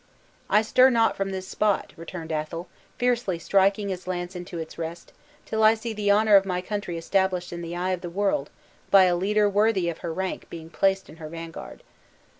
"I 0.49 0.63
stir 0.63 0.89
not 0.89 1.15
from 1.15 1.29
this 1.29 1.47
spot," 1.47 1.93
returned 1.95 2.31
Athol, 2.31 2.67
fiercely 2.97 3.37
striking 3.37 3.89
his 3.89 4.07
lance 4.07 4.35
into 4.35 4.57
its 4.57 4.79
rest, 4.79 5.13
"till 5.45 5.63
I 5.63 5.75
see 5.75 5.93
the 5.93 6.09
honor 6.09 6.35
of 6.35 6.43
my 6.43 6.59
country 6.59 6.97
established 6.97 7.53
in 7.53 7.61
the 7.61 7.75
eye 7.75 7.91
of 7.91 8.01
the 8.01 8.09
world 8.09 8.49
by 8.89 9.03
a 9.03 9.15
leader 9.15 9.47
worthy 9.47 9.89
of 9.89 9.99
her 9.99 10.11
rank 10.11 10.49
being 10.49 10.71
placed 10.71 11.07
in 11.07 11.17
her 11.17 11.29
vanguard." 11.29 11.83